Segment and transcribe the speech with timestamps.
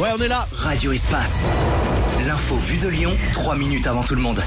[0.00, 0.46] Ouais, on est là.
[0.52, 1.44] Radio Espace.
[2.26, 4.42] L'info vue de Lyon, 3 minutes avant tout le monde.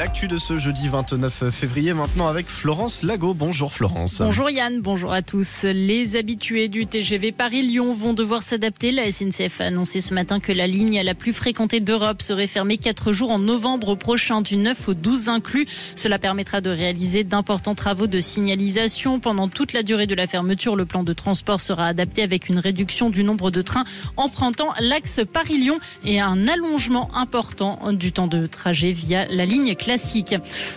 [0.00, 3.34] L'actu de ce jeudi 29 février maintenant avec Florence Lago.
[3.34, 4.22] Bonjour Florence.
[4.22, 5.64] Bonjour Yann, bonjour à tous.
[5.64, 8.92] Les habitués du TGV Paris-Lyon vont devoir s'adapter.
[8.92, 12.78] La SNCF a annoncé ce matin que la ligne la plus fréquentée d'Europe serait fermée
[12.78, 15.66] 4 jours en novembre prochain, du 9 au 12 inclus.
[15.96, 19.20] Cela permettra de réaliser d'importants travaux de signalisation.
[19.20, 22.58] Pendant toute la durée de la fermeture, le plan de transport sera adapté avec une
[22.58, 23.84] réduction du nombre de trains
[24.16, 29.89] empruntant l'axe Paris-Lyon et un allongement important du temps de trajet via la ligne classique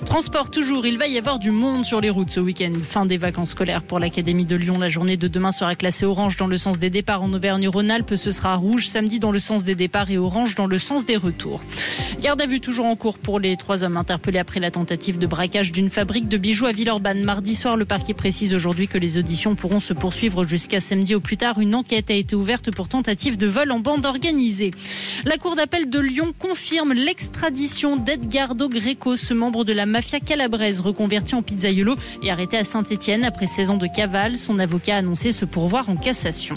[0.05, 2.71] Transport toujours, il va y avoir du monde sur les routes ce week-end.
[2.83, 4.79] Fin des vacances scolaires pour l'Académie de Lyon.
[4.79, 8.15] La journée de demain sera classée orange dans le sens des départs en Auvergne-Rhône-Alpes.
[8.15, 11.17] Ce sera rouge samedi dans le sens des départs et orange dans le sens des
[11.17, 11.61] retours.
[12.21, 15.27] Garde à vue toujours en cours pour les trois hommes interpellés après la tentative de
[15.27, 17.23] braquage d'une fabrique de bijoux à Villeurbanne.
[17.23, 21.19] Mardi soir, le parquet précise aujourd'hui que les auditions pourront se poursuivre jusqu'à samedi au
[21.19, 21.59] plus tard.
[21.59, 24.71] Une enquête a été ouverte pour tentative de vol en bande organisée.
[25.25, 30.79] La Cour d'appel de Lyon confirme l'extradition d'Edgardo Greco ce membre de la mafia calabraise
[30.79, 34.37] reconverti en pizzaiolo et arrêté à Saint-Etienne après 16 ans de cavale.
[34.37, 36.53] Son avocat a annoncé se pourvoir en cassation.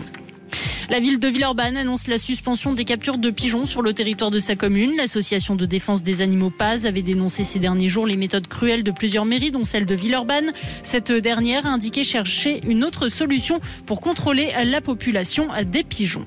[0.91, 4.39] La ville de Villeurbanne annonce la suspension des captures de pigeons sur le territoire de
[4.39, 4.99] sa commune.
[4.99, 8.91] L'association de défense des animaux Paz avait dénoncé ces derniers jours les méthodes cruelles de
[8.91, 10.53] plusieurs mairies, dont celle de Villeurbanne.
[10.83, 16.27] Cette dernière a indiqué chercher une autre solution pour contrôler la population des pigeons.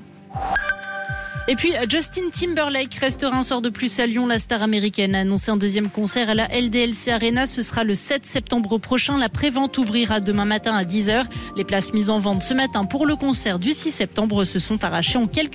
[1.50, 4.28] Et puis Justin Timberlake restera un soir de plus à Lyon.
[4.28, 7.48] La star américaine a annoncé un deuxième concert à la LDLC Arena.
[7.48, 9.18] Ce sera le 7 septembre prochain.
[9.18, 11.26] La prévente ouvrira demain matin à 10h.
[11.58, 14.84] Les places mises en vente ce matin pour le concert du 6 septembre se sont
[14.84, 15.48] arrachées en quelques